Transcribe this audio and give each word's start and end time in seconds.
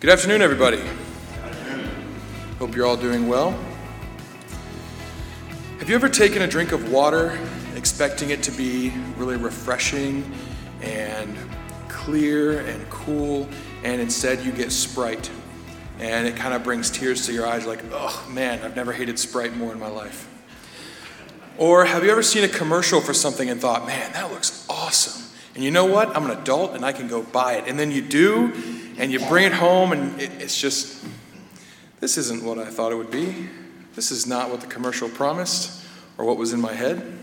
Good 0.00 0.10
afternoon, 0.10 0.42
everybody. 0.42 0.80
Hope 2.60 2.76
you're 2.76 2.86
all 2.86 2.96
doing 2.96 3.26
well. 3.26 3.50
Have 5.80 5.88
you 5.88 5.96
ever 5.96 6.08
taken 6.08 6.42
a 6.42 6.46
drink 6.46 6.70
of 6.70 6.92
water 6.92 7.36
expecting 7.74 8.30
it 8.30 8.40
to 8.44 8.52
be 8.52 8.92
really 9.16 9.36
refreshing 9.36 10.32
and 10.82 11.36
clear 11.88 12.60
and 12.60 12.88
cool, 12.90 13.48
and 13.82 14.00
instead 14.00 14.44
you 14.44 14.52
get 14.52 14.70
Sprite? 14.70 15.32
And 15.98 16.28
it 16.28 16.36
kind 16.36 16.54
of 16.54 16.62
brings 16.62 16.92
tears 16.92 17.26
to 17.26 17.32
your 17.32 17.44
eyes, 17.44 17.66
like, 17.66 17.80
oh 17.90 18.24
man, 18.30 18.62
I've 18.62 18.76
never 18.76 18.92
hated 18.92 19.18
Sprite 19.18 19.56
more 19.56 19.72
in 19.72 19.80
my 19.80 19.88
life. 19.88 20.28
Or 21.56 21.86
have 21.86 22.04
you 22.04 22.12
ever 22.12 22.22
seen 22.22 22.44
a 22.44 22.48
commercial 22.48 23.00
for 23.00 23.12
something 23.12 23.50
and 23.50 23.60
thought, 23.60 23.84
man, 23.84 24.12
that 24.12 24.30
looks 24.30 24.64
awesome? 24.70 25.24
And 25.56 25.64
you 25.64 25.72
know 25.72 25.86
what? 25.86 26.16
I'm 26.16 26.24
an 26.24 26.38
adult 26.38 26.76
and 26.76 26.84
I 26.84 26.92
can 26.92 27.08
go 27.08 27.20
buy 27.20 27.54
it. 27.54 27.64
And 27.66 27.76
then 27.76 27.90
you 27.90 28.00
do, 28.00 28.52
and 28.98 29.12
you 29.12 29.20
bring 29.20 29.44
it 29.44 29.52
home, 29.52 29.92
and 29.92 30.20
it, 30.20 30.30
it's 30.38 30.60
just, 30.60 31.04
this 32.00 32.18
isn't 32.18 32.42
what 32.42 32.58
I 32.58 32.66
thought 32.66 32.92
it 32.92 32.96
would 32.96 33.10
be. 33.10 33.48
This 33.94 34.10
is 34.10 34.26
not 34.26 34.50
what 34.50 34.60
the 34.60 34.66
commercial 34.66 35.08
promised 35.08 35.84
or 36.18 36.24
what 36.24 36.36
was 36.36 36.52
in 36.52 36.60
my 36.60 36.72
head. 36.72 37.18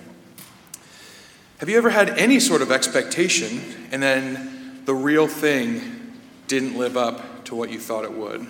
Have 1.59 1.70
you 1.70 1.77
ever 1.77 1.89
had 1.89 2.09
any 2.09 2.39
sort 2.39 2.61
of 2.61 2.71
expectation 2.71 3.61
and 3.91 4.01
then 4.01 4.81
the 4.85 4.93
real 4.93 5.27
thing 5.27 6.13
didn't 6.48 6.77
live 6.77 6.98
up 6.98 7.45
to 7.45 7.55
what 7.55 7.70
you 7.70 7.79
thought 7.79 8.03
it 8.03 8.13
would? 8.13 8.45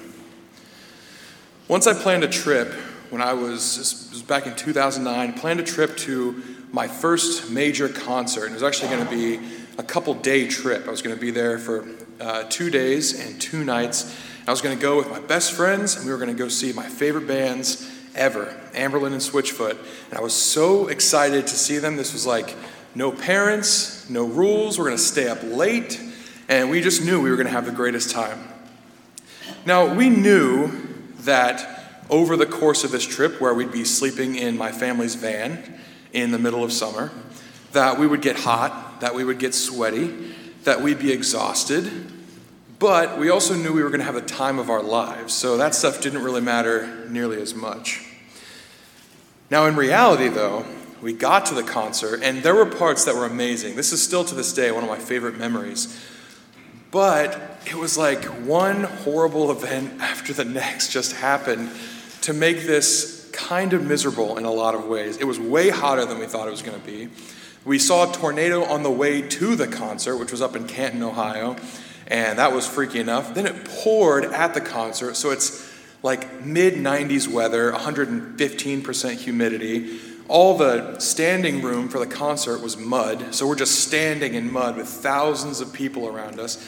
Once 1.68 1.88
I 1.88 1.94
planned 1.94 2.24
a 2.24 2.28
trip 2.28 2.72
when 3.10 3.22
I 3.22 3.34
was, 3.34 4.10
was 4.12 4.22
back 4.22 4.48
in 4.48 4.56
2009, 4.56 5.34
planned 5.34 5.60
a 5.60 5.64
trip 5.64 5.98
to 5.98 6.44
my 6.72 6.88
first 6.88 7.50
major 7.52 7.90
concert. 7.90 8.46
And 8.46 8.52
it 8.52 8.56
was 8.56 8.64
actually 8.64 8.90
going 8.90 9.06
to 9.06 9.12
be 9.12 9.40
a 9.78 9.84
couple 9.84 10.14
day 10.14 10.48
trip. 10.48 10.88
I 10.88 10.92
was 10.92 11.02
going 11.02 11.16
to 11.16 11.22
be 11.22 11.32
there 11.32 11.58
for 11.58 11.88
uh, 12.20 12.44
two 12.44 12.70
days 12.70 13.20
and 13.20 13.40
two 13.42 13.64
nights. 13.64 14.16
I 14.48 14.52
was 14.52 14.62
going 14.62 14.78
to 14.78 14.82
go 14.82 14.98
with 14.98 15.10
my 15.10 15.20
best 15.20 15.54
friends, 15.54 15.96
and 15.96 16.06
we 16.06 16.12
were 16.12 16.18
going 16.18 16.30
to 16.30 16.38
go 16.38 16.48
see 16.48 16.72
my 16.72 16.88
favorite 16.88 17.28
bands 17.28 17.92
ever, 18.14 18.56
Anberlin 18.74 19.08
and 19.08 19.22
Switchfoot. 19.22 19.78
And 20.10 20.18
I 20.18 20.22
was 20.22 20.34
so 20.34 20.88
excited 20.88 21.48
to 21.48 21.56
see 21.56 21.78
them. 21.78 21.98
This 21.98 22.14
was 22.14 22.26
like 22.26 22.56
no 22.94 23.12
parents, 23.12 24.10
no 24.10 24.26
rules. 24.26 24.78
We're 24.78 24.86
going 24.86 24.98
to 24.98 25.04
stay 25.04 25.28
up 25.28 25.40
late, 25.44 26.00
and 26.48 26.70
we 26.70 26.82
just 26.82 27.04
knew 27.04 27.22
we 27.22 27.30
were 27.30 27.36
going 27.36 27.48
to 27.48 27.54
have 27.54 27.66
the 27.66 27.72
greatest 27.72 28.12
time. 28.12 28.48
Now, 29.66 29.94
we 29.94 30.10
knew 30.10 30.72
that 31.22 32.04
over 32.10 32.38
the 32.38 32.46
course 32.46 32.84
of 32.84 32.92
this 32.92 33.06
trip, 33.06 33.42
where 33.42 33.54
we'd 33.54 33.72
be 33.72 33.84
sleeping 33.84 34.36
in 34.36 34.58
my 34.58 34.72
family's 34.72 35.16
van 35.16 35.80
in 36.14 36.32
the 36.32 36.38
middle 36.40 36.64
of 36.64 36.72
summer, 36.72 37.12
that 37.76 38.00
we 38.00 38.08
would 38.08 38.22
get 38.22 38.38
hot, 38.38 39.02
that 39.02 39.14
we 39.14 39.24
would 39.24 39.38
get 39.38 39.54
sweaty, 39.54 40.34
that 40.64 40.82
we'd 40.82 40.98
be 40.98 41.12
exhausted, 41.12 41.92
but 42.80 43.20
we 43.20 43.30
also 43.30 43.54
knew 43.54 43.72
we 43.74 43.84
were 43.84 43.90
going 43.90 44.00
to 44.00 44.06
have 44.06 44.16
the 44.16 44.22
time 44.22 44.60
of 44.60 44.70
our 44.70 44.82
lives, 44.82 45.34
so 45.34 45.58
that 45.58 45.76
stuff 45.76 46.02
didn't 46.02 46.24
really 46.24 46.42
matter 46.42 47.06
nearly 47.10 47.42
as 47.42 47.54
much. 47.54 48.04
Now, 49.52 49.66
in 49.66 49.76
reality, 49.76 50.28
though, 50.28 50.66
we 51.02 51.14
got 51.14 51.46
to 51.48 51.54
the 51.54 51.64
concert, 51.64 52.22
and 52.24 52.44
there 52.44 52.56
were 52.56 52.66
parts 52.66 53.06
that 53.06 53.14
were 53.14 53.26
amazing. 53.26 53.76
This 53.76 53.94
is 53.94 54.02
still 54.02 54.24
to 54.26 54.36
this 54.36 54.54
day 54.54 54.72
one 54.72 54.84
of 54.84 54.90
my 54.90 54.98
favorite 54.98 55.38
memories. 55.38 56.02
But 56.92 57.60
it 57.66 57.76
was 57.76 57.98
like 57.98 58.24
one 58.24 58.84
horrible 58.84 59.52
event 59.52 59.94
after 60.02 60.34
the 60.34 60.46
next 60.46 60.92
just 60.92 61.14
happened 61.14 61.70
to 62.22 62.34
make 62.34 62.62
this 62.62 63.30
kind 63.34 63.74
of 63.74 63.84
miserable 63.84 64.38
in 64.38 64.46
a 64.46 64.52
lot 64.52 64.76
of 64.76 64.86
ways. 64.86 65.18
It 65.18 65.26
was 65.26 65.40
way 65.40 65.70
hotter 65.70 66.06
than 66.06 66.20
we 66.20 66.26
thought 66.26 66.48
it 66.48 66.52
was 66.52 66.62
going 66.62 66.80
to 66.80 66.86
be. 66.86 67.10
We 67.66 67.80
saw 67.80 68.08
a 68.08 68.14
tornado 68.14 68.64
on 68.64 68.84
the 68.84 68.92
way 68.92 69.24
to 69.24 69.56
the 69.56 69.68
concert, 69.68 70.18
which 70.18 70.32
was 70.32 70.40
up 70.40 70.56
in 70.56 70.68
Canton, 70.68 71.02
Ohio, 71.02 71.56
and 72.06 72.38
that 72.38 72.54
was 72.54 72.68
freaky 72.68 73.00
enough. 73.00 73.34
Then 73.34 73.48
it 73.48 73.66
poured 73.66 74.24
at 74.26 74.54
the 74.54 74.62
concert, 74.62 75.16
so 75.16 75.32
it's 75.32 75.68
like 76.04 76.46
mid 76.46 76.76
90s 76.76 77.28
weather, 77.28 77.72
115% 77.72 79.18
humidity. 79.18 80.00
All 80.28 80.56
the 80.56 81.00
standing 81.00 81.64
room 81.64 81.90
for 81.90 81.98
the 81.98 82.06
concert 82.06 82.62
was 82.62 82.78
mud, 82.78 83.34
so 83.34 83.48
we're 83.48 83.56
just 83.56 83.80
standing 83.80 84.36
in 84.36 84.52
mud 84.54 84.78
with 84.78 84.88
thousands 84.88 85.60
of 85.60 85.74
people 85.74 86.08
around 86.08 86.40
us. 86.40 86.64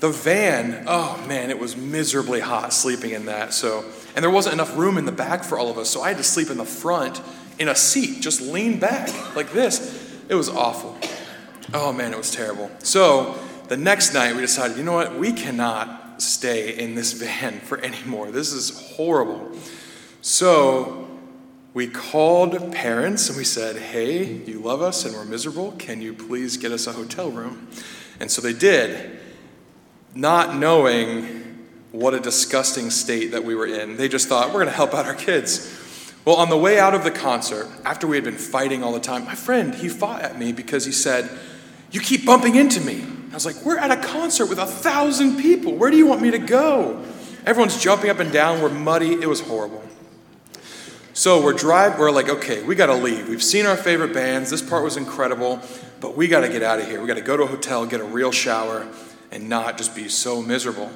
The 0.00 0.10
van, 0.10 0.82
oh 0.88 1.24
man, 1.28 1.50
it 1.50 1.60
was 1.60 1.76
miserably 1.76 2.40
hot 2.40 2.72
sleeping 2.72 3.12
in 3.12 3.26
that. 3.26 3.54
So, 3.54 3.84
and 4.16 4.24
there 4.24 4.30
wasn't 4.30 4.54
enough 4.54 4.76
room 4.76 4.98
in 4.98 5.04
the 5.04 5.12
back 5.12 5.44
for 5.44 5.60
all 5.60 5.70
of 5.70 5.78
us, 5.78 5.88
so 5.90 6.02
I 6.02 6.08
had 6.08 6.16
to 6.16 6.24
sleep 6.24 6.50
in 6.50 6.58
the 6.58 6.64
front 6.64 7.20
in 7.58 7.68
a 7.68 7.74
seat, 7.76 8.20
just 8.20 8.40
lean 8.40 8.80
back 8.80 9.36
like 9.36 9.52
this. 9.52 9.93
It 10.28 10.34
was 10.34 10.48
awful. 10.48 10.96
Oh 11.72 11.92
man, 11.92 12.12
it 12.12 12.18
was 12.18 12.30
terrible. 12.30 12.70
So 12.78 13.38
the 13.68 13.76
next 13.76 14.14
night 14.14 14.34
we 14.34 14.40
decided, 14.40 14.76
you 14.76 14.84
know 14.84 14.92
what, 14.92 15.18
we 15.18 15.32
cannot 15.32 16.22
stay 16.22 16.76
in 16.78 16.94
this 16.94 17.12
van 17.22 17.60
for 17.60 17.78
anymore. 17.78 18.30
This 18.30 18.52
is 18.52 18.94
horrible. 18.96 19.52
So 20.20 21.08
we 21.74 21.88
called 21.88 22.72
parents 22.72 23.28
and 23.28 23.36
we 23.36 23.44
said, 23.44 23.76
hey, 23.76 24.24
you 24.24 24.60
love 24.60 24.80
us 24.80 25.04
and 25.04 25.14
we're 25.14 25.24
miserable. 25.24 25.72
Can 25.72 26.00
you 26.00 26.14
please 26.14 26.56
get 26.56 26.72
us 26.72 26.86
a 26.86 26.92
hotel 26.92 27.30
room? 27.30 27.68
And 28.20 28.30
so 28.30 28.40
they 28.40 28.52
did, 28.52 29.18
not 30.14 30.56
knowing 30.56 31.66
what 31.90 32.14
a 32.14 32.20
disgusting 32.20 32.90
state 32.90 33.32
that 33.32 33.44
we 33.44 33.54
were 33.54 33.66
in. 33.66 33.96
They 33.96 34.08
just 34.08 34.28
thought, 34.28 34.48
we're 34.48 34.54
going 34.54 34.66
to 34.66 34.72
help 34.72 34.94
out 34.94 35.06
our 35.06 35.14
kids. 35.14 35.83
Well, 36.24 36.36
on 36.36 36.48
the 36.48 36.56
way 36.56 36.78
out 36.78 36.94
of 36.94 37.04
the 37.04 37.10
concert, 37.10 37.68
after 37.84 38.06
we 38.06 38.16
had 38.16 38.24
been 38.24 38.38
fighting 38.38 38.82
all 38.82 38.92
the 38.92 39.00
time, 39.00 39.24
my 39.24 39.34
friend, 39.34 39.74
he 39.74 39.88
fought 39.88 40.22
at 40.22 40.38
me 40.38 40.52
because 40.52 40.86
he 40.86 40.92
said, 40.92 41.28
You 41.90 42.00
keep 42.00 42.24
bumping 42.24 42.54
into 42.54 42.80
me. 42.80 43.04
I 43.30 43.34
was 43.34 43.44
like, 43.44 43.62
We're 43.64 43.78
at 43.78 43.90
a 43.90 43.96
concert 43.96 44.46
with 44.46 44.58
a 44.58 44.66
thousand 44.66 45.38
people. 45.38 45.74
Where 45.74 45.90
do 45.90 45.96
you 45.96 46.06
want 46.06 46.22
me 46.22 46.30
to 46.30 46.38
go? 46.38 47.04
Everyone's 47.44 47.80
jumping 47.80 48.08
up 48.08 48.20
and 48.20 48.32
down. 48.32 48.62
We're 48.62 48.70
muddy. 48.70 49.12
It 49.12 49.28
was 49.28 49.40
horrible. 49.40 49.84
So 51.16 51.40
we're 51.40 51.52
driving, 51.52 52.00
we're 52.00 52.10
like, 52.10 52.28
okay, 52.28 52.64
we 52.64 52.74
gotta 52.74 52.96
leave. 52.96 53.28
We've 53.28 53.42
seen 53.42 53.66
our 53.66 53.76
favorite 53.76 54.12
bands. 54.12 54.50
This 54.50 54.60
part 54.60 54.82
was 54.82 54.96
incredible, 54.96 55.60
but 56.00 56.16
we 56.16 56.26
gotta 56.26 56.48
get 56.48 56.64
out 56.64 56.80
of 56.80 56.88
here. 56.88 57.00
We 57.00 57.06
gotta 57.06 57.20
go 57.20 57.36
to 57.36 57.44
a 57.44 57.46
hotel, 57.46 57.86
get 57.86 58.00
a 58.00 58.04
real 58.04 58.32
shower, 58.32 58.88
and 59.30 59.48
not 59.48 59.78
just 59.78 59.94
be 59.94 60.08
so 60.08 60.42
miserable. 60.42 60.90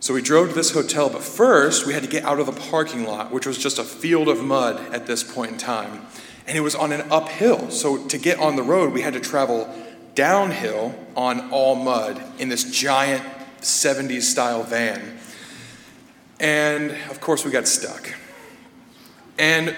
So 0.00 0.14
we 0.14 0.22
drove 0.22 0.50
to 0.50 0.54
this 0.54 0.70
hotel, 0.70 1.10
but 1.10 1.22
first 1.22 1.86
we 1.86 1.92
had 1.92 2.02
to 2.04 2.08
get 2.08 2.24
out 2.24 2.38
of 2.38 2.46
the 2.46 2.52
parking 2.52 3.04
lot, 3.04 3.32
which 3.32 3.46
was 3.46 3.58
just 3.58 3.78
a 3.78 3.84
field 3.84 4.28
of 4.28 4.42
mud 4.42 4.94
at 4.94 5.06
this 5.06 5.24
point 5.24 5.52
in 5.52 5.58
time. 5.58 6.06
And 6.46 6.56
it 6.56 6.60
was 6.60 6.74
on 6.74 6.92
an 6.92 7.10
uphill. 7.10 7.70
So 7.70 8.06
to 8.06 8.18
get 8.18 8.38
on 8.38 8.56
the 8.56 8.62
road, 8.62 8.92
we 8.92 9.02
had 9.02 9.14
to 9.14 9.20
travel 9.20 9.72
downhill 10.14 10.94
on 11.16 11.50
all 11.50 11.74
mud 11.74 12.22
in 12.38 12.48
this 12.48 12.70
giant 12.70 13.24
70s 13.60 14.22
style 14.22 14.62
van. 14.62 15.18
And 16.40 16.92
of 17.10 17.20
course, 17.20 17.44
we 17.44 17.50
got 17.50 17.66
stuck. 17.66 18.14
And 19.38 19.76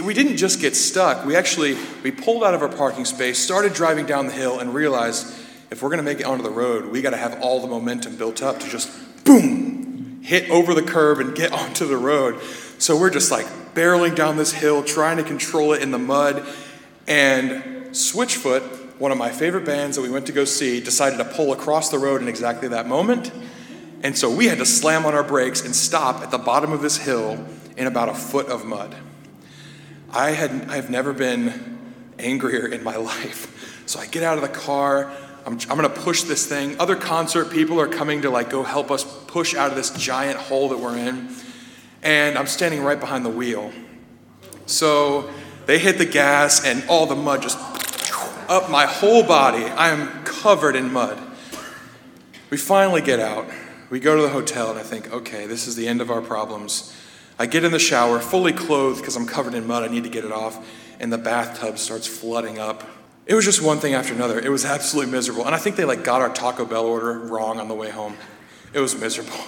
we 0.00 0.14
didn't 0.14 0.36
just 0.36 0.60
get 0.60 0.76
stuck. 0.76 1.26
We 1.26 1.34
actually 1.34 1.76
we 2.02 2.10
pulled 2.10 2.44
out 2.44 2.54
of 2.54 2.62
our 2.62 2.68
parking 2.68 3.04
space, 3.04 3.38
started 3.38 3.72
driving 3.72 4.06
down 4.06 4.26
the 4.26 4.32
hill, 4.32 4.58
and 4.58 4.74
realized 4.74 5.34
if 5.70 5.82
we're 5.82 5.88
going 5.88 5.98
to 5.98 6.04
make 6.04 6.20
it 6.20 6.26
onto 6.26 6.42
the 6.42 6.50
road, 6.50 6.86
we 6.86 7.02
got 7.02 7.10
to 7.10 7.16
have 7.16 7.40
all 7.40 7.60
the 7.60 7.66
momentum 7.66 8.16
built 8.16 8.42
up 8.42 8.60
to 8.60 8.68
just 8.68 8.90
boom, 9.24 10.20
hit 10.22 10.50
over 10.50 10.74
the 10.74 10.82
curb 10.82 11.18
and 11.18 11.34
get 11.34 11.52
onto 11.52 11.86
the 11.86 11.96
road. 11.96 12.42
So 12.78 12.98
we're 12.98 13.10
just 13.10 13.30
like 13.30 13.46
barreling 13.74 14.14
down 14.14 14.36
this 14.36 14.52
hill, 14.52 14.82
trying 14.82 15.16
to 15.18 15.22
control 15.22 15.72
it 15.72 15.82
in 15.82 15.90
the 15.90 15.98
mud. 15.98 16.46
And 17.06 17.90
Switchfoot, 17.92 18.98
one 18.98 19.12
of 19.12 19.18
my 19.18 19.30
favorite 19.30 19.64
bands 19.64 19.96
that 19.96 20.02
we 20.02 20.10
went 20.10 20.26
to 20.26 20.32
go 20.32 20.44
see, 20.44 20.80
decided 20.80 21.18
to 21.18 21.24
pull 21.24 21.52
across 21.52 21.90
the 21.90 21.98
road 21.98 22.22
in 22.22 22.28
exactly 22.28 22.68
that 22.68 22.86
moment. 22.86 23.30
And 24.02 24.16
so 24.18 24.30
we 24.30 24.46
had 24.46 24.58
to 24.58 24.66
slam 24.66 25.06
on 25.06 25.14
our 25.14 25.22
brakes 25.22 25.64
and 25.64 25.74
stop 25.74 26.22
at 26.22 26.30
the 26.30 26.38
bottom 26.38 26.72
of 26.72 26.82
this 26.82 26.96
hill 26.96 27.46
in 27.76 27.86
about 27.86 28.08
a 28.08 28.14
foot 28.14 28.46
of 28.46 28.64
mud. 28.64 28.96
I 30.10 30.30
had 30.30 30.68
I've 30.68 30.90
never 30.90 31.12
been 31.12 31.78
angrier 32.18 32.66
in 32.66 32.82
my 32.82 32.96
life. 33.12 33.82
So 33.86 34.00
I 34.00 34.06
get 34.06 34.22
out 34.22 34.36
of 34.36 34.42
the 34.42 34.48
car, 34.48 35.12
I'm, 35.44 35.58
I'm 35.68 35.76
going 35.76 35.82
to 35.82 36.00
push 36.00 36.22
this 36.22 36.46
thing. 36.46 36.78
Other 36.78 36.96
concert 36.96 37.50
people 37.50 37.80
are 37.80 37.88
coming 37.88 38.22
to 38.22 38.30
like 38.30 38.50
go 38.50 38.62
help 38.62 38.90
us 38.90 39.04
push 39.26 39.54
out 39.54 39.70
of 39.70 39.76
this 39.76 39.90
giant 39.90 40.38
hole 40.38 40.68
that 40.68 40.78
we're 40.78 40.96
in. 40.96 41.30
And 42.02 42.38
I'm 42.38 42.46
standing 42.46 42.82
right 42.82 42.98
behind 42.98 43.24
the 43.24 43.30
wheel. 43.30 43.72
So 44.66 45.30
they 45.66 45.78
hit 45.78 45.98
the 45.98 46.06
gas 46.06 46.64
and 46.64 46.84
all 46.88 47.06
the 47.06 47.16
mud 47.16 47.42
just 47.42 47.58
up 48.48 48.70
my 48.70 48.86
whole 48.86 49.22
body. 49.22 49.64
I 49.64 49.88
am 49.90 50.24
covered 50.24 50.76
in 50.76 50.92
mud. 50.92 51.18
We 52.50 52.56
finally 52.56 53.00
get 53.00 53.18
out. 53.18 53.46
We 53.90 53.98
go 54.00 54.16
to 54.16 54.22
the 54.22 54.28
hotel 54.28 54.70
and 54.70 54.78
I 54.78 54.82
think, 54.82 55.12
okay, 55.12 55.46
this 55.46 55.66
is 55.66 55.76
the 55.76 55.88
end 55.88 56.00
of 56.00 56.10
our 56.10 56.22
problems. 56.22 56.96
I 57.38 57.46
get 57.46 57.64
in 57.64 57.72
the 57.72 57.78
shower, 57.78 58.20
fully 58.20 58.52
clothed 58.52 59.00
because 59.00 59.16
I'm 59.16 59.26
covered 59.26 59.54
in 59.54 59.66
mud. 59.66 59.82
I 59.82 59.88
need 59.88 60.04
to 60.04 60.10
get 60.10 60.24
it 60.24 60.32
off. 60.32 60.66
And 61.00 61.12
the 61.12 61.18
bathtub 61.18 61.78
starts 61.78 62.06
flooding 62.06 62.58
up 62.58 62.84
it 63.26 63.34
was 63.34 63.44
just 63.44 63.62
one 63.62 63.78
thing 63.78 63.94
after 63.94 64.12
another. 64.12 64.40
It 64.40 64.50
was 64.50 64.64
absolutely 64.64 65.12
miserable. 65.12 65.46
And 65.46 65.54
I 65.54 65.58
think 65.58 65.76
they 65.76 65.84
like 65.84 66.04
got 66.04 66.20
our 66.20 66.32
Taco 66.32 66.64
Bell 66.64 66.86
order 66.86 67.18
wrong 67.18 67.60
on 67.60 67.68
the 67.68 67.74
way 67.74 67.90
home. 67.90 68.16
It 68.72 68.80
was 68.80 68.98
miserable. 68.98 69.38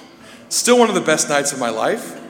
Still 0.49 0.79
one 0.79 0.89
of 0.89 0.95
the 0.95 1.01
best 1.01 1.29
nights 1.29 1.53
of 1.53 1.59
my 1.59 1.71
life, 1.71 2.21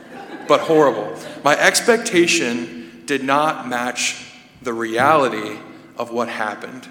but 0.49 0.61
horrible. 0.61 1.17
My 1.43 1.59
expectation 1.59 3.03
did 3.07 3.23
not 3.23 3.69
match 3.69 4.33
the 4.63 4.73
reality 4.73 5.59
of 5.99 6.11
what 6.11 6.29
happened. 6.29 6.89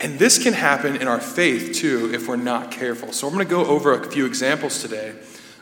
And 0.00 0.18
this 0.18 0.42
can 0.42 0.52
happen 0.52 0.96
in 0.96 1.08
our 1.08 1.20
faith 1.20 1.74
too 1.74 2.12
if 2.12 2.28
we're 2.28 2.36
not 2.36 2.70
careful. 2.70 3.12
So, 3.12 3.26
I'm 3.26 3.32
going 3.32 3.46
to 3.46 3.50
go 3.50 3.64
over 3.64 3.94
a 3.94 4.10
few 4.10 4.26
examples 4.26 4.82
today 4.82 5.14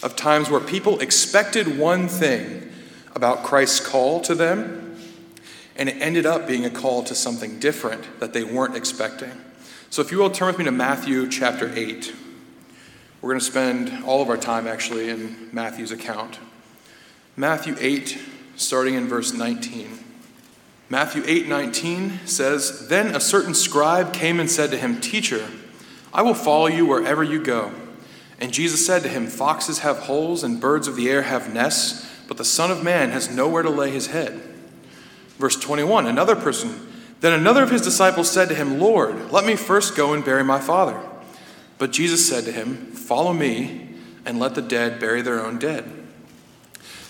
of 0.03 0.17
times 0.17 0.51
where 0.51 0.61
people 0.61 0.99
expected 0.99 1.79
one 1.79 2.09
thing 2.09 2.69
about 3.15 3.45
Christ's 3.45 3.79
call 3.79 4.21
to 4.23 4.35
them, 4.35 4.82
and 5.83 5.89
it 5.89 6.01
ended 6.01 6.25
up 6.25 6.47
being 6.47 6.65
a 6.65 6.71
call 6.71 7.03
to 7.03 7.13
something 7.13 7.59
different 7.59 8.21
that 8.21 8.33
they 8.33 8.45
weren't 8.45 8.77
expecting. 8.77 9.33
So, 9.91 10.01
if 10.01 10.13
you 10.13 10.19
will 10.19 10.31
turn 10.31 10.47
with 10.47 10.59
me 10.59 10.65
to 10.67 10.71
Matthew 10.71 11.29
chapter 11.29 11.73
8. 11.75 12.15
We're 13.21 13.31
going 13.31 13.41
to 13.41 13.45
spend 13.45 14.05
all 14.05 14.23
of 14.23 14.31
our 14.31 14.37
time 14.37 14.69
actually 14.69 15.09
in 15.09 15.49
Matthew's 15.51 15.91
account. 15.91 16.39
Matthew 17.35 17.75
8, 17.81 18.17
starting 18.55 18.95
in 18.95 19.09
verse 19.09 19.33
19. 19.33 19.99
Matthew 20.89 21.25
8, 21.27 21.49
19 21.49 22.27
says, 22.27 22.87
Then 22.87 23.17
a 23.17 23.21
certain 23.21 23.53
scribe 23.53 24.13
came 24.13 24.39
and 24.39 24.49
said 24.49 24.71
to 24.71 24.79
him, 24.79 25.01
Teacher, 25.01 25.49
I 26.15 26.23
will 26.23 26.35
follow 26.35 26.69
you 26.69 26.87
wherever 26.87 27.25
you 27.25 27.43
go. 27.43 27.73
And 28.39 28.53
Jesus 28.53 28.87
said 28.87 29.03
to 29.03 29.09
him, 29.09 29.27
Foxes 29.27 29.81
have 29.81 29.99
holes 29.99 30.45
and 30.45 30.61
birds 30.61 30.87
of 30.87 30.95
the 30.95 31.11
air 31.11 31.23
have 31.23 31.53
nests, 31.53 32.09
but 32.29 32.37
the 32.37 32.45
Son 32.45 32.71
of 32.71 32.85
Man 32.85 33.11
has 33.11 33.35
nowhere 33.35 33.65
to 33.65 33.71
lay 33.71 33.91
his 33.91 34.07
head. 34.07 34.52
Verse 35.39 35.57
21, 35.57 36.07
another 36.07 36.37
person, 36.37 36.89
then 37.21 37.33
another 37.33 37.63
of 37.63 37.71
his 37.71 37.83
disciples 37.83 38.31
said 38.31 38.49
to 38.49 38.55
him, 38.55 38.79
Lord, 38.79 39.31
let 39.31 39.45
me 39.45 39.57
first 39.57 39.97
go 39.97 40.13
and 40.13 40.25
bury 40.25 40.45
my 40.45 40.61
father. 40.61 41.01
But 41.79 41.93
Jesus 41.93 42.29
said 42.29 42.45
to 42.45 42.53
him, 42.53 42.93
Follow 42.93 43.33
me, 43.33 43.89
and 44.25 44.39
let 44.39 44.55
the 44.55 44.63
dead 44.63 45.01
bury 45.01 45.23
their 45.23 45.45
own 45.45 45.59
dead. 45.59 45.91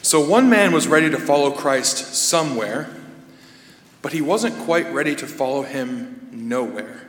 So 0.03 0.21
one 0.21 0.51
man 0.51 0.73
was 0.73 0.89
ready 0.89 1.11
to 1.11 1.19
follow 1.19 1.51
Christ 1.51 2.15
somewhere, 2.15 2.95
but 4.01 4.13
he 4.13 4.21
wasn't 4.21 4.59
quite 4.65 4.93
ready 4.93 5.15
to 5.17 5.27
follow 5.27 5.63
him 5.63 6.29
nowhere 6.33 7.07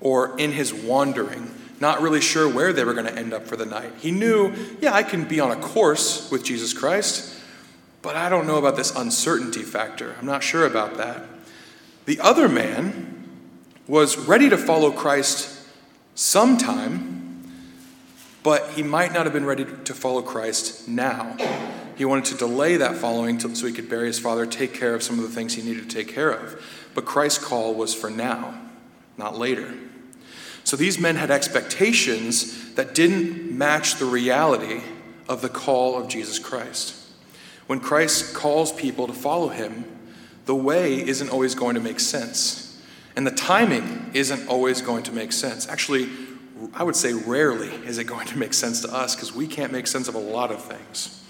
or 0.00 0.38
in 0.38 0.52
his 0.52 0.74
wandering, 0.74 1.50
not 1.80 2.00
really 2.00 2.20
sure 2.20 2.48
where 2.48 2.72
they 2.72 2.84
were 2.84 2.94
going 2.94 3.06
to 3.06 3.16
end 3.16 3.32
up 3.32 3.46
for 3.46 3.56
the 3.56 3.66
night. 3.66 3.92
He 3.98 4.10
knew, 4.10 4.52
yeah, 4.80 4.92
I 4.92 5.02
can 5.02 5.24
be 5.24 5.40
on 5.40 5.50
a 5.50 5.56
course 5.56 6.30
with 6.30 6.44
Jesus 6.44 6.72
Christ, 6.72 7.40
but 8.06 8.16
I 8.16 8.30
don't 8.30 8.46
know 8.46 8.56
about 8.56 8.76
this 8.76 8.94
uncertainty 8.96 9.62
factor. 9.62 10.16
I'm 10.18 10.26
not 10.26 10.42
sure 10.42 10.64
about 10.64 10.96
that. 10.96 11.26
The 12.06 12.20
other 12.20 12.48
man 12.48 13.28
was 13.86 14.16
ready 14.16 14.48
to 14.48 14.56
follow 14.56 14.90
Christ 14.90 15.52
sometime 16.14 17.16
but 18.46 18.70
he 18.74 18.82
might 18.84 19.12
not 19.12 19.26
have 19.26 19.32
been 19.32 19.44
ready 19.44 19.64
to 19.64 19.92
follow 19.92 20.22
Christ 20.22 20.86
now. 20.86 21.36
He 21.96 22.04
wanted 22.04 22.26
to 22.26 22.36
delay 22.36 22.76
that 22.76 22.94
following 22.94 23.40
so 23.40 23.66
he 23.66 23.72
could 23.72 23.88
bury 23.88 24.06
his 24.06 24.20
father, 24.20 24.46
take 24.46 24.72
care 24.72 24.94
of 24.94 25.02
some 25.02 25.18
of 25.18 25.24
the 25.24 25.34
things 25.34 25.54
he 25.54 25.62
needed 25.62 25.90
to 25.90 25.96
take 25.96 26.14
care 26.14 26.30
of. 26.30 26.64
But 26.94 27.06
Christ's 27.06 27.44
call 27.44 27.74
was 27.74 27.92
for 27.92 28.08
now, 28.08 28.56
not 29.16 29.36
later. 29.36 29.74
So 30.62 30.76
these 30.76 30.96
men 30.96 31.16
had 31.16 31.32
expectations 31.32 32.74
that 32.74 32.94
didn't 32.94 33.50
match 33.50 33.96
the 33.96 34.04
reality 34.04 34.80
of 35.28 35.42
the 35.42 35.48
call 35.48 36.00
of 36.00 36.06
Jesus 36.06 36.38
Christ. 36.38 36.94
When 37.66 37.80
Christ 37.80 38.34
calls 38.34 38.72
people 38.72 39.06
to 39.06 39.12
follow 39.12 39.48
him, 39.48 39.84
the 40.46 40.54
way 40.54 41.06
isn't 41.06 41.28
always 41.28 41.54
going 41.54 41.74
to 41.74 41.80
make 41.80 41.98
sense. 42.00 42.80
And 43.16 43.26
the 43.26 43.32
timing 43.32 44.10
isn't 44.14 44.48
always 44.48 44.80
going 44.82 45.02
to 45.04 45.12
make 45.12 45.32
sense. 45.32 45.68
Actually, 45.68 46.08
I 46.74 46.84
would 46.84 46.96
say 46.96 47.12
rarely 47.12 47.68
is 47.68 47.98
it 47.98 48.04
going 48.04 48.26
to 48.28 48.38
make 48.38 48.54
sense 48.54 48.80
to 48.82 48.94
us 48.94 49.14
because 49.14 49.34
we 49.34 49.46
can't 49.46 49.72
make 49.72 49.86
sense 49.86 50.08
of 50.08 50.14
a 50.14 50.20
lot 50.20 50.50
of 50.50 50.62
things. 50.62 51.22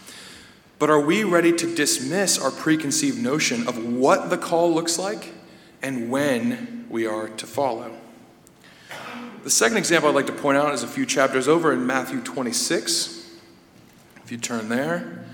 But 0.79 0.91
are 0.91 1.01
we 1.01 1.25
ready 1.25 1.53
to 1.53 1.75
dismiss 1.75 2.39
our 2.39 2.51
preconceived 2.51 3.19
notion 3.19 3.67
of 3.67 3.83
what 3.83 4.29
the 4.29 4.37
call 4.37 4.75
looks 4.75 4.99
like 4.99 5.33
and 5.81 6.11
when 6.11 6.87
we 6.91 7.07
are 7.07 7.29
to 7.29 7.47
follow? 7.47 7.97
The 9.43 9.51
second 9.51 9.79
example 9.79 10.11
I'd 10.11 10.15
like 10.15 10.27
to 10.27 10.33
point 10.33 10.59
out 10.59 10.75
is 10.75 10.83
a 10.83 10.89
few 10.89 11.07
chapters 11.07 11.49
over 11.49 11.73
in 11.73 11.87
Matthew 11.87 12.21
26. 12.21 13.39
If 14.25 14.33
you 14.33 14.39
turn 14.39 14.69
there, 14.69 15.26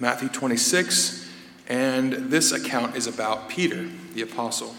Matthew 0.00 0.30
26, 0.30 1.28
and 1.68 2.12
this 2.12 2.52
account 2.52 2.96
is 2.96 3.06
about 3.06 3.50
Peter, 3.50 3.86
the 4.14 4.22
apostle 4.22 4.74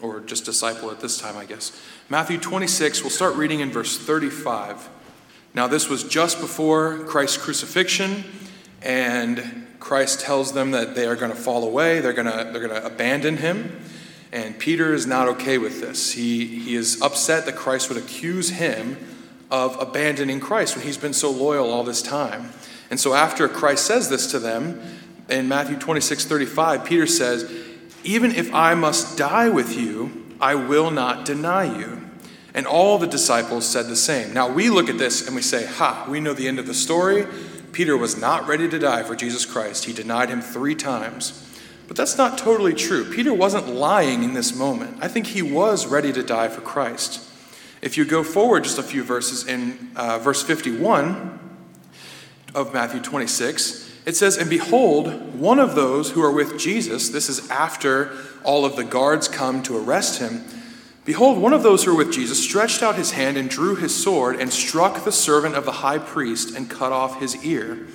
or 0.00 0.20
just 0.20 0.44
disciple 0.44 0.90
at 0.90 1.00
this 1.00 1.18
time, 1.18 1.36
I 1.36 1.44
guess. 1.44 1.78
Matthew 2.08 2.38
26, 2.38 3.02
we'll 3.02 3.10
start 3.10 3.34
reading 3.34 3.60
in 3.60 3.70
verse 3.70 3.98
35. 3.98 4.88
Now, 5.54 5.66
this 5.66 5.88
was 5.88 6.04
just 6.04 6.40
before 6.40 6.98
Christ's 7.00 7.36
crucifixion, 7.36 8.24
and 8.80 9.66
Christ 9.80 10.20
tells 10.20 10.52
them 10.52 10.70
that 10.70 10.94
they 10.94 11.06
are 11.06 11.16
going 11.16 11.32
to 11.32 11.36
fall 11.36 11.64
away, 11.64 12.00
they're 12.00 12.12
going 12.12 12.30
to, 12.30 12.50
they're 12.52 12.66
going 12.66 12.80
to 12.80 12.86
abandon 12.86 13.38
him. 13.38 13.80
And 14.32 14.56
Peter 14.58 14.94
is 14.94 15.06
not 15.06 15.26
okay 15.28 15.58
with 15.58 15.80
this. 15.80 16.12
He, 16.12 16.46
he 16.46 16.76
is 16.76 17.02
upset 17.02 17.46
that 17.46 17.56
Christ 17.56 17.88
would 17.88 17.98
accuse 17.98 18.50
him 18.50 18.96
of 19.50 19.76
abandoning 19.80 20.38
Christ 20.38 20.76
when 20.76 20.86
he's 20.86 20.96
been 20.96 21.12
so 21.12 21.32
loyal 21.32 21.72
all 21.72 21.82
this 21.82 22.00
time. 22.00 22.52
And 22.90 22.98
so, 22.98 23.14
after 23.14 23.48
Christ 23.48 23.86
says 23.86 24.08
this 24.08 24.30
to 24.32 24.38
them, 24.38 24.80
in 25.28 25.48
Matthew 25.48 25.78
26 25.78 26.24
35, 26.24 26.84
Peter 26.84 27.06
says, 27.06 27.50
even 28.02 28.32
if 28.34 28.52
I 28.54 28.74
must 28.74 29.18
die 29.18 29.48
with 29.48 29.76
you, 29.76 30.26
I 30.40 30.54
will 30.54 30.90
not 30.90 31.24
deny 31.24 31.78
you. 31.78 32.00
And 32.54 32.66
all 32.66 32.98
the 32.98 33.06
disciples 33.06 33.66
said 33.66 33.86
the 33.86 33.96
same. 33.96 34.32
Now 34.32 34.50
we 34.50 34.70
look 34.70 34.88
at 34.88 34.98
this 34.98 35.26
and 35.26 35.36
we 35.36 35.42
say, 35.42 35.66
Ha, 35.66 36.06
we 36.08 36.18
know 36.18 36.32
the 36.32 36.48
end 36.48 36.58
of 36.58 36.66
the 36.66 36.74
story. 36.74 37.26
Peter 37.72 37.96
was 37.96 38.16
not 38.16 38.48
ready 38.48 38.68
to 38.68 38.78
die 38.78 39.04
for 39.04 39.14
Jesus 39.14 39.46
Christ. 39.46 39.84
He 39.84 39.92
denied 39.92 40.30
him 40.30 40.40
three 40.40 40.74
times. 40.74 41.46
But 41.86 41.96
that's 41.96 42.18
not 42.18 42.38
totally 42.38 42.74
true. 42.74 43.04
Peter 43.12 43.34
wasn't 43.34 43.68
lying 43.68 44.24
in 44.24 44.34
this 44.34 44.54
moment. 44.54 44.96
I 45.00 45.08
think 45.08 45.28
he 45.28 45.42
was 45.42 45.86
ready 45.86 46.12
to 46.12 46.22
die 46.22 46.48
for 46.48 46.60
Christ. 46.60 47.24
If 47.82 47.96
you 47.96 48.04
go 48.04 48.24
forward 48.24 48.64
just 48.64 48.78
a 48.78 48.82
few 48.82 49.04
verses 49.04 49.46
in 49.46 49.90
uh, 49.94 50.18
verse 50.18 50.42
51 50.42 51.38
of 52.54 52.72
Matthew 52.72 53.00
26, 53.00 53.90
it 54.06 54.16
says, 54.16 54.36
And 54.36 54.48
behold, 54.50 55.38
one 55.38 55.58
of 55.58 55.74
those 55.74 56.10
who 56.10 56.22
are 56.22 56.32
with 56.32 56.58
Jesus, 56.58 57.08
this 57.08 57.28
is 57.28 57.48
after 57.50 58.10
all 58.44 58.64
of 58.64 58.76
the 58.76 58.84
guards 58.84 59.28
come 59.28 59.62
to 59.64 59.76
arrest 59.76 60.20
him. 60.20 60.44
Behold, 61.04 61.38
one 61.38 61.52
of 61.52 61.62
those 61.62 61.84
who 61.84 61.92
were 61.92 62.04
with 62.04 62.12
Jesus 62.12 62.42
stretched 62.42 62.82
out 62.82 62.94
his 62.94 63.12
hand 63.12 63.36
and 63.36 63.48
drew 63.48 63.74
his 63.74 63.94
sword 63.94 64.36
and 64.40 64.52
struck 64.52 65.04
the 65.04 65.12
servant 65.12 65.54
of 65.54 65.64
the 65.64 65.72
high 65.72 65.98
priest 65.98 66.56
and 66.56 66.70
cut 66.70 66.92
off 66.92 67.20
his 67.20 67.44
ear. 67.44 67.86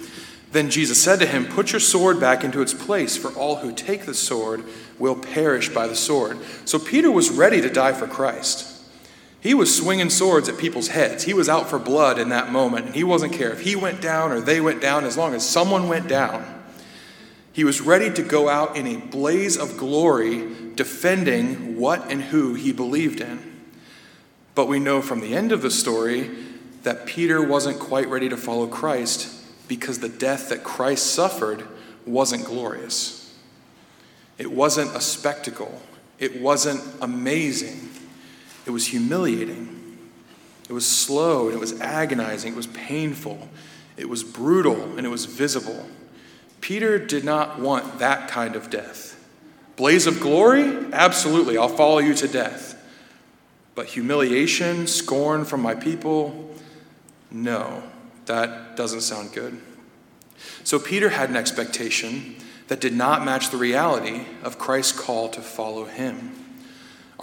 Then 0.52 0.70
Jesus 0.70 1.04
said 1.04 1.20
to 1.20 1.26
him, 1.26 1.46
Put 1.46 1.72
your 1.72 1.80
sword 1.80 2.20
back 2.20 2.44
into 2.44 2.62
its 2.62 2.74
place, 2.74 3.18
for 3.18 3.30
all 3.32 3.58
who 3.58 3.74
take 3.74 4.06
the 4.06 4.14
sword 4.14 4.64
will 4.98 5.16
perish 5.16 5.70
by 5.70 5.88
the 5.88 5.96
sword. 5.96 6.40
So 6.66 6.80
Peter 6.80 7.12
was 7.12 7.30
ready 7.30 7.62
to 7.62 7.70
die 7.70 7.94
for 7.94 8.08
Christ. 8.08 8.75
He 9.46 9.54
was 9.54 9.78
swinging 9.78 10.10
swords 10.10 10.50
at 10.50 10.58
people's 10.58 10.88
heads. 10.88 11.24
He 11.24 11.36
was 11.36 11.48
out 11.48 11.70
for 11.70 11.78
blood 11.78 12.18
in 12.18 12.30
that 12.30 12.52
moment, 12.52 12.88
and 12.88 12.96
he 12.96 13.04
wasn't 13.04 13.34
care 13.34 13.52
if 13.52 13.62
he 13.62 13.76
went 13.76 14.02
down 14.02 14.32
or 14.32 14.42
they 14.42 14.60
went 14.60 14.82
down, 14.82 15.06
as 15.06 15.18
long 15.18 15.36
as 15.36 15.48
someone 15.48 15.88
went 15.88 16.08
down. 16.08 16.64
He 17.54 17.64
was 17.64 17.80
ready 17.80 18.12
to 18.12 18.24
go 18.24 18.50
out 18.50 18.76
in 18.76 18.88
a 18.88 18.98
blaze 18.98 19.56
of 19.56 19.78
glory, 19.78 20.50
defending 20.74 21.78
what 21.80 22.10
and 22.10 22.24
who 22.24 22.56
he 22.56 22.72
believed 22.72 23.22
in. 23.22 23.62
But 24.56 24.68
we 24.68 24.80
know 24.80 25.00
from 25.04 25.22
the 25.22 25.36
end 25.36 25.52
of 25.52 25.62
the 25.62 25.70
story 25.70 26.32
that 26.82 27.06
Peter 27.06 27.40
wasn't 27.40 27.80
quite 27.80 28.10
ready 28.10 28.30
to 28.30 28.38
follow 28.38 28.66
Christ 28.66 29.32
because 29.68 30.00
the 30.00 30.10
death 30.10 30.50
that 30.50 30.64
Christ 30.64 31.14
suffered 31.14 31.68
wasn't 32.08 32.46
glorious. 32.46 33.32
It 34.40 34.52
wasn't 34.52 34.96
a 34.96 35.02
spectacle. 35.02 35.84
It 36.18 36.42
wasn't 36.42 36.82
amazing. 37.00 37.92
It 38.66 38.72
was 38.72 38.88
humiliating. 38.88 40.10
It 40.68 40.74
was 40.74 40.88
slow 40.88 41.46
and 41.48 41.56
it 41.56 41.60
was 41.60 41.80
agonizing. 41.82 42.54
It 42.54 42.56
was 42.56 42.68
painful. 42.68 43.50
It 43.98 44.10
was 44.10 44.24
brutal 44.24 44.98
and 44.98 45.06
it 45.06 45.10
was 45.10 45.26
visible. 45.26 45.86
Peter 46.62 46.98
did 46.98 47.24
not 47.24 47.60
want 47.60 48.00
that 48.00 48.30
kind 48.30 48.56
of 48.56 48.70
death. 48.70 49.12
Blaze 49.76 50.08
of 50.08 50.20
glory? 50.20 50.64
Absolutely, 50.94 51.58
I'll 51.58 51.68
follow 51.68 52.00
you 52.00 52.14
to 52.16 52.28
death. 52.28 52.82
But 53.76 53.88
humiliation, 53.88 54.88
scorn 54.88 55.46
from 55.46 55.62
my 55.62 55.76
people? 55.76 56.56
No, 57.30 57.84
that 58.26 58.78
doesn't 58.78 59.02
sound 59.02 59.34
good. 59.34 59.62
So 60.64 60.80
Peter 60.80 61.10
had 61.10 61.30
an 61.30 61.36
expectation 61.36 62.38
that 62.68 62.80
did 62.80 62.94
not 62.94 63.26
match 63.26 63.50
the 63.50 63.58
reality 63.58 64.26
of 64.42 64.58
Christ's 64.58 64.98
call 64.98 65.30
to 65.30 65.42
follow 65.42 65.86
him. 65.86 66.45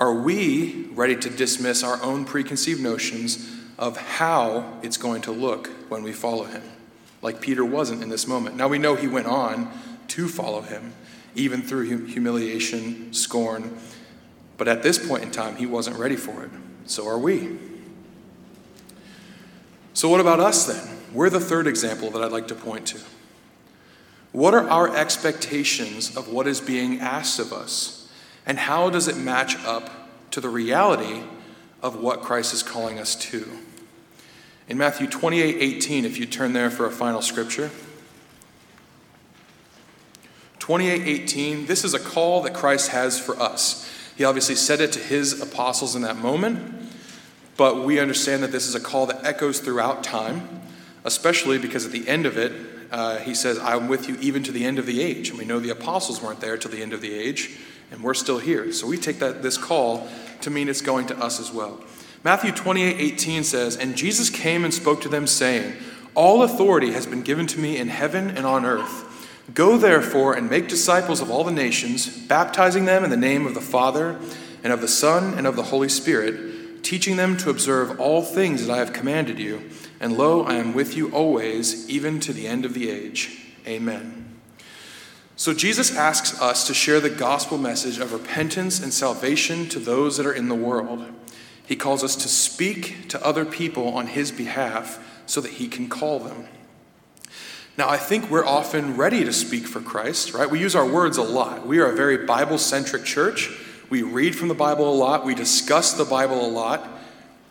Are 0.02 0.12
we 0.12 0.88
ready 0.94 1.14
to 1.14 1.30
dismiss 1.30 1.84
our 1.84 2.02
own 2.02 2.24
preconceived 2.24 2.80
notions 2.80 3.48
of 3.78 3.96
how 3.96 4.80
it's 4.82 4.96
going 4.96 5.22
to 5.22 5.30
look 5.30 5.68
when 5.88 6.02
we 6.02 6.12
follow 6.12 6.42
him? 6.42 6.64
Like 7.22 7.40
Peter 7.40 7.64
wasn't 7.64 8.02
in 8.02 8.08
this 8.08 8.26
moment. 8.26 8.56
Now 8.56 8.66
we 8.66 8.78
know 8.78 8.96
he 8.96 9.06
went 9.06 9.28
on 9.28 9.70
to 10.08 10.26
follow 10.26 10.62
him, 10.62 10.92
even 11.36 11.62
through 11.62 12.06
humiliation, 12.06 13.12
scorn, 13.12 13.78
but 14.56 14.66
at 14.66 14.82
this 14.82 14.98
point 14.98 15.22
in 15.22 15.30
time, 15.30 15.54
he 15.54 15.66
wasn't 15.66 15.96
ready 15.96 16.16
for 16.16 16.42
it. 16.42 16.50
So 16.86 17.06
are 17.06 17.16
we. 17.16 17.56
So, 19.94 20.08
what 20.08 20.20
about 20.20 20.40
us 20.40 20.66
then? 20.66 20.98
We're 21.12 21.30
the 21.30 21.38
third 21.38 21.68
example 21.68 22.10
that 22.10 22.24
I'd 22.24 22.32
like 22.32 22.48
to 22.48 22.56
point 22.56 22.88
to. 22.88 22.98
What 24.32 24.52
are 24.52 24.68
our 24.68 24.96
expectations 24.96 26.16
of 26.16 26.26
what 26.26 26.48
is 26.48 26.60
being 26.60 26.98
asked 26.98 27.38
of 27.38 27.52
us? 27.52 28.01
And 28.46 28.58
how 28.58 28.90
does 28.90 29.08
it 29.08 29.16
match 29.16 29.56
up 29.64 29.90
to 30.32 30.40
the 30.40 30.48
reality 30.48 31.22
of 31.82 31.96
what 31.96 32.22
Christ 32.22 32.54
is 32.54 32.62
calling 32.62 32.98
us 32.98 33.14
to. 33.16 33.46
In 34.68 34.78
Matthew 34.78 35.06
28 35.06 35.56
18, 35.60 36.04
if 36.04 36.18
you 36.18 36.26
turn 36.26 36.52
there 36.52 36.70
for 36.70 36.86
a 36.86 36.90
final 36.90 37.20
scripture. 37.20 37.70
28 40.60 41.02
18, 41.02 41.66
this 41.66 41.84
is 41.84 41.92
a 41.92 41.98
call 41.98 42.42
that 42.42 42.54
Christ 42.54 42.90
has 42.90 43.18
for 43.18 43.38
us. 43.40 43.88
He 44.16 44.24
obviously 44.24 44.54
said 44.54 44.80
it 44.80 44.92
to 44.92 45.00
his 45.00 45.40
apostles 45.40 45.96
in 45.96 46.02
that 46.02 46.16
moment, 46.16 46.92
but 47.56 47.84
we 47.84 47.98
understand 47.98 48.42
that 48.44 48.52
this 48.52 48.68
is 48.68 48.74
a 48.74 48.80
call 48.80 49.06
that 49.06 49.24
echoes 49.24 49.58
throughout 49.58 50.04
time, 50.04 50.62
especially 51.04 51.58
because 51.58 51.84
at 51.84 51.90
the 51.90 52.06
end 52.06 52.26
of 52.26 52.38
it, 52.38 52.52
uh, 52.92 53.18
he 53.18 53.34
says, 53.34 53.58
I'm 53.58 53.88
with 53.88 54.08
you 54.08 54.16
even 54.20 54.44
to 54.44 54.52
the 54.52 54.64
end 54.64 54.78
of 54.78 54.86
the 54.86 55.02
age. 55.02 55.30
And 55.30 55.38
we 55.38 55.46
know 55.46 55.58
the 55.58 55.70
apostles 55.70 56.22
weren't 56.22 56.40
there 56.40 56.56
till 56.56 56.70
the 56.70 56.82
end 56.82 56.92
of 56.92 57.00
the 57.00 57.12
age, 57.12 57.58
and 57.92 58.02
we're 58.02 58.14
still 58.14 58.38
here. 58.38 58.72
So 58.72 58.86
we 58.86 58.96
take 58.96 59.18
that, 59.20 59.42
this 59.42 59.56
call 59.56 60.08
to 60.40 60.50
mean 60.50 60.68
it's 60.68 60.80
going 60.80 61.06
to 61.06 61.18
us 61.18 61.38
as 61.38 61.52
well. 61.52 61.80
Matthew 62.24 62.52
28 62.52 62.96
18 62.98 63.44
says, 63.44 63.76
And 63.76 63.96
Jesus 63.96 64.30
came 64.30 64.64
and 64.64 64.72
spoke 64.72 65.00
to 65.02 65.08
them, 65.08 65.26
saying, 65.26 65.74
All 66.14 66.42
authority 66.42 66.92
has 66.92 67.06
been 67.06 67.22
given 67.22 67.46
to 67.48 67.60
me 67.60 67.76
in 67.76 67.88
heaven 67.88 68.30
and 68.30 68.46
on 68.46 68.64
earth. 68.64 69.08
Go 69.54 69.76
therefore 69.76 70.34
and 70.34 70.48
make 70.48 70.68
disciples 70.68 71.20
of 71.20 71.30
all 71.30 71.44
the 71.44 71.50
nations, 71.50 72.06
baptizing 72.26 72.84
them 72.84 73.04
in 73.04 73.10
the 73.10 73.16
name 73.16 73.46
of 73.46 73.54
the 73.54 73.60
Father, 73.60 74.18
and 74.62 74.72
of 74.72 74.80
the 74.80 74.88
Son, 74.88 75.34
and 75.36 75.46
of 75.46 75.56
the 75.56 75.64
Holy 75.64 75.88
Spirit, 75.88 76.84
teaching 76.84 77.16
them 77.16 77.36
to 77.38 77.50
observe 77.50 78.00
all 78.00 78.22
things 78.22 78.66
that 78.66 78.72
I 78.72 78.78
have 78.78 78.92
commanded 78.92 79.38
you. 79.38 79.68
And 80.00 80.16
lo, 80.16 80.44
I 80.44 80.54
am 80.54 80.74
with 80.74 80.96
you 80.96 81.10
always, 81.10 81.88
even 81.90 82.20
to 82.20 82.32
the 82.32 82.46
end 82.46 82.64
of 82.64 82.74
the 82.74 82.88
age. 82.88 83.38
Amen. 83.66 84.21
So 85.36 85.54
Jesus 85.54 85.96
asks 85.96 86.40
us 86.40 86.66
to 86.66 86.74
share 86.74 87.00
the 87.00 87.10
gospel 87.10 87.58
message 87.58 87.98
of 87.98 88.12
repentance 88.12 88.80
and 88.80 88.92
salvation 88.92 89.68
to 89.70 89.78
those 89.78 90.16
that 90.16 90.26
are 90.26 90.32
in 90.32 90.48
the 90.48 90.54
world. 90.54 91.06
He 91.66 91.76
calls 91.76 92.04
us 92.04 92.16
to 92.16 92.28
speak 92.28 93.08
to 93.08 93.24
other 93.24 93.44
people 93.44 93.88
on 93.88 94.08
his 94.08 94.30
behalf 94.30 95.22
so 95.26 95.40
that 95.40 95.52
he 95.52 95.68
can 95.68 95.88
call 95.88 96.18
them. 96.18 96.46
Now, 97.78 97.88
I 97.88 97.96
think 97.96 98.30
we're 98.30 98.44
often 98.44 98.96
ready 98.98 99.24
to 99.24 99.32
speak 99.32 99.66
for 99.66 99.80
Christ, 99.80 100.34
right? 100.34 100.50
We 100.50 100.60
use 100.60 100.76
our 100.76 100.86
words 100.86 101.16
a 101.16 101.22
lot. 101.22 101.66
We 101.66 101.78
are 101.78 101.86
a 101.86 101.96
very 101.96 102.26
Bible 102.26 102.58
centric 102.58 103.04
church. 103.04 103.50
We 103.88 104.02
read 104.02 104.36
from 104.36 104.48
the 104.48 104.54
Bible 104.54 104.92
a 104.92 104.94
lot. 104.94 105.24
We 105.24 105.34
discuss 105.34 105.94
the 105.94 106.04
Bible 106.04 106.44
a 106.44 106.50
lot 106.50 106.86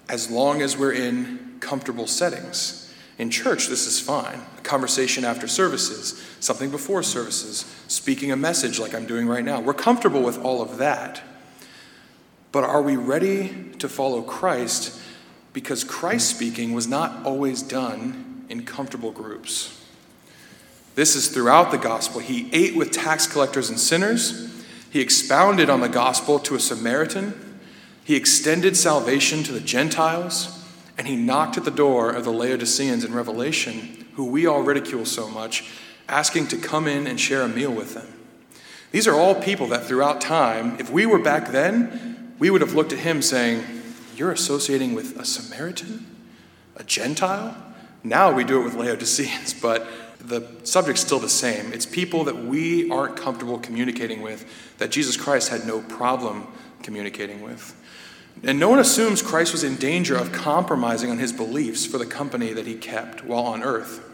as 0.07 0.29
long 0.29 0.61
as 0.61 0.77
we're 0.77 0.93
in 0.93 1.57
comfortable 1.59 2.05
settings. 2.05 2.80
In 3.21 3.29
church, 3.29 3.67
this 3.67 3.85
is 3.85 3.99
fine. 3.99 4.41
A 4.57 4.61
conversation 4.61 5.23
after 5.23 5.47
services, 5.47 6.19
something 6.39 6.71
before 6.71 7.03
services, 7.03 7.71
speaking 7.87 8.31
a 8.31 8.35
message 8.35 8.79
like 8.79 8.95
I'm 8.95 9.05
doing 9.05 9.27
right 9.27 9.45
now. 9.45 9.61
We're 9.61 9.75
comfortable 9.75 10.23
with 10.23 10.43
all 10.43 10.59
of 10.59 10.79
that. 10.79 11.21
But 12.51 12.63
are 12.63 12.81
we 12.81 12.95
ready 12.95 13.73
to 13.77 13.87
follow 13.87 14.23
Christ 14.23 14.99
because 15.53 15.83
Christ 15.83 16.31
speaking 16.31 16.73
was 16.73 16.87
not 16.87 17.23
always 17.23 17.61
done 17.61 18.43
in 18.49 18.65
comfortable 18.65 19.11
groups? 19.11 19.85
This 20.95 21.15
is 21.15 21.27
throughout 21.27 21.69
the 21.69 21.77
gospel. 21.77 22.21
He 22.21 22.49
ate 22.51 22.75
with 22.75 22.89
tax 22.89 23.27
collectors 23.27 23.69
and 23.69 23.79
sinners. 23.79 24.51
He 24.89 24.99
expounded 24.99 25.69
on 25.69 25.81
the 25.81 25.89
gospel 25.89 26.39
to 26.39 26.55
a 26.55 26.59
Samaritan. 26.59 27.59
He 28.03 28.15
extended 28.15 28.75
salvation 28.75 29.43
to 29.43 29.51
the 29.51 29.61
Gentiles. 29.61 30.57
And 31.01 31.07
he 31.07 31.15
knocked 31.15 31.57
at 31.57 31.65
the 31.65 31.71
door 31.71 32.11
of 32.11 32.25
the 32.25 32.31
Laodiceans 32.31 33.03
in 33.03 33.11
Revelation, 33.11 34.05
who 34.13 34.25
we 34.25 34.45
all 34.45 34.61
ridicule 34.61 35.03
so 35.03 35.27
much, 35.27 35.67
asking 36.07 36.49
to 36.49 36.57
come 36.57 36.87
in 36.87 37.07
and 37.07 37.19
share 37.19 37.41
a 37.41 37.47
meal 37.47 37.71
with 37.71 37.95
them. 37.95 38.05
These 38.91 39.07
are 39.07 39.15
all 39.15 39.33
people 39.33 39.65
that 39.69 39.85
throughout 39.85 40.21
time, 40.21 40.79
if 40.79 40.91
we 40.91 41.07
were 41.07 41.17
back 41.17 41.47
then, 41.47 42.35
we 42.37 42.51
would 42.51 42.61
have 42.61 42.75
looked 42.75 42.93
at 42.93 42.99
him 42.99 43.23
saying, 43.23 43.63
You're 44.15 44.31
associating 44.31 44.93
with 44.93 45.19
a 45.19 45.25
Samaritan? 45.25 46.05
A 46.75 46.83
Gentile? 46.83 47.57
Now 48.03 48.31
we 48.31 48.43
do 48.43 48.61
it 48.61 48.63
with 48.63 48.75
Laodiceans, 48.75 49.55
but 49.59 49.87
the 50.19 50.47
subject's 50.65 51.01
still 51.01 51.17
the 51.17 51.29
same. 51.29 51.73
It's 51.73 51.87
people 51.87 52.25
that 52.25 52.45
we 52.45 52.91
aren't 52.91 53.17
comfortable 53.17 53.57
communicating 53.57 54.21
with, 54.21 54.45
that 54.77 54.91
Jesus 54.91 55.17
Christ 55.17 55.49
had 55.49 55.65
no 55.65 55.81
problem 55.81 56.45
communicating 56.83 57.41
with. 57.41 57.75
And 58.43 58.59
no 58.59 58.69
one 58.69 58.79
assumes 58.79 59.21
Christ 59.21 59.51
was 59.51 59.63
in 59.63 59.75
danger 59.75 60.15
of 60.15 60.31
compromising 60.31 61.11
on 61.11 61.19
his 61.19 61.31
beliefs 61.31 61.85
for 61.85 61.97
the 61.97 62.05
company 62.05 62.53
that 62.53 62.65
he 62.65 62.75
kept 62.75 63.23
while 63.23 63.43
on 63.43 63.61
earth. 63.61 64.07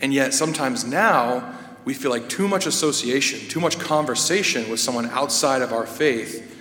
And 0.00 0.12
yet, 0.12 0.34
sometimes 0.34 0.84
now, 0.84 1.54
we 1.84 1.94
feel 1.94 2.10
like 2.10 2.28
too 2.28 2.48
much 2.48 2.66
association, 2.66 3.48
too 3.48 3.60
much 3.60 3.78
conversation 3.78 4.68
with 4.68 4.80
someone 4.80 5.06
outside 5.10 5.62
of 5.62 5.72
our 5.72 5.86
faith 5.86 6.52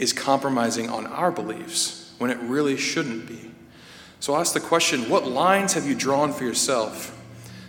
is 0.00 0.12
compromising 0.12 0.90
on 0.90 1.06
our 1.06 1.30
beliefs 1.30 2.12
when 2.18 2.30
it 2.30 2.38
really 2.40 2.76
shouldn't 2.76 3.26
be. 3.26 3.52
So 4.18 4.34
I'll 4.34 4.40
ask 4.40 4.52
the 4.52 4.60
question 4.60 5.08
what 5.08 5.26
lines 5.26 5.74
have 5.74 5.86
you 5.86 5.94
drawn 5.94 6.32
for 6.32 6.44
yourself 6.44 7.16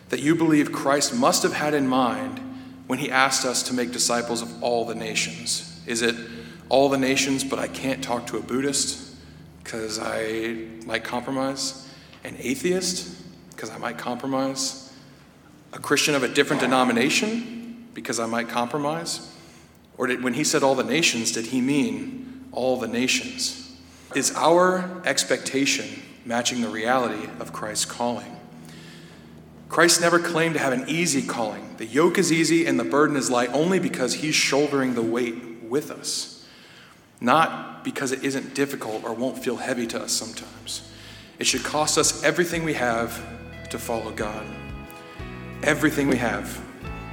that 0.09 0.21
you 0.21 0.35
believe 0.35 0.71
Christ 0.71 1.13
must 1.13 1.43
have 1.43 1.53
had 1.53 1.73
in 1.73 1.87
mind 1.87 2.39
when 2.87 2.97
he 2.97 3.11
asked 3.11 3.45
us 3.45 3.61
to 3.63 3.73
make 3.73 3.91
disciples 3.91 4.41
of 4.41 4.63
all 4.63 4.85
the 4.85 4.95
nations? 4.95 5.79
Is 5.85 6.01
it 6.01 6.15
all 6.69 6.89
the 6.89 6.97
nations, 6.97 7.43
but 7.43 7.59
I 7.59 7.67
can't 7.67 8.03
talk 8.03 8.27
to 8.27 8.37
a 8.37 8.41
Buddhist 8.41 9.15
because 9.63 9.99
I 9.99 10.55
might 10.85 11.03
compromise? 11.03 11.89
An 12.23 12.35
atheist 12.39 13.15
because 13.51 13.69
I 13.69 13.77
might 13.77 13.97
compromise? 13.97 14.93
A 15.73 15.79
Christian 15.79 16.15
of 16.15 16.23
a 16.23 16.27
different 16.27 16.61
denomination 16.61 17.87
because 17.93 18.19
I 18.19 18.25
might 18.25 18.49
compromise? 18.49 19.31
Or 19.97 20.07
did, 20.07 20.23
when 20.23 20.33
he 20.33 20.43
said 20.43 20.63
all 20.63 20.75
the 20.75 20.83
nations, 20.83 21.31
did 21.31 21.47
he 21.47 21.61
mean 21.61 22.45
all 22.51 22.77
the 22.77 22.87
nations? 22.87 23.75
Is 24.13 24.33
our 24.35 25.01
expectation 25.05 26.03
matching 26.25 26.61
the 26.61 26.69
reality 26.69 27.27
of 27.39 27.53
Christ's 27.53 27.85
calling? 27.85 28.35
Christ 29.69 29.99
never 29.99 30.19
claimed 30.19 30.53
to 30.55 30.59
have 30.59 30.73
an 30.73 30.85
easy 30.87 31.21
calling. 31.21 31.75
The 31.77 31.85
yoke 31.85 32.17
is 32.17 32.31
easy 32.31 32.65
and 32.65 32.79
the 32.79 32.83
burden 32.83 33.17
is 33.17 33.29
light 33.29 33.49
only 33.51 33.79
because 33.79 34.15
he's 34.15 34.35
shouldering 34.35 34.93
the 34.93 35.01
weight 35.01 35.63
with 35.63 35.91
us, 35.91 36.34
not 37.21 37.83
because 37.83 38.11
it 38.11 38.23
isn't 38.23 38.53
difficult 38.53 39.03
or 39.03 39.13
won't 39.13 39.37
feel 39.37 39.57
heavy 39.57 39.87
to 39.87 40.01
us 40.01 40.11
sometimes. 40.11 40.89
It 41.39 41.45
should 41.45 41.63
cost 41.63 41.97
us 41.97 42.23
everything 42.23 42.63
we 42.63 42.73
have 42.73 43.23
to 43.69 43.79
follow 43.79 44.11
God. 44.11 44.45
Everything 45.63 46.07
we 46.07 46.17
have 46.17 46.61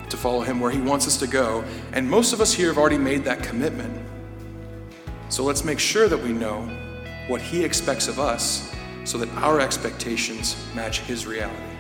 to 0.08 0.16
follow 0.16 0.42
Him 0.42 0.60
where 0.60 0.70
He 0.70 0.80
wants 0.80 1.06
us 1.06 1.16
to 1.18 1.26
go. 1.26 1.64
And 1.92 2.08
most 2.08 2.32
of 2.32 2.40
us 2.40 2.52
here 2.52 2.68
have 2.68 2.78
already 2.78 2.98
made 2.98 3.24
that 3.24 3.42
commitment. 3.42 3.98
So 5.28 5.44
let's 5.44 5.64
make 5.64 5.78
sure 5.78 6.08
that 6.08 6.18
we 6.18 6.32
know 6.32 6.62
what 7.26 7.40
He 7.40 7.64
expects 7.64 8.08
of 8.08 8.20
us 8.20 8.74
so 9.04 9.18
that 9.18 9.28
our 9.36 9.60
expectations 9.60 10.56
match 10.74 11.00
His 11.00 11.26
reality. 11.26 11.71